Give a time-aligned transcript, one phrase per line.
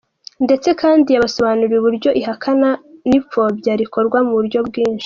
[0.45, 2.69] Ndetse kandi yabasobanuriye uburyo ihakana
[3.07, 4.99] n’ifobya rikorwa mu buryo bwinshi.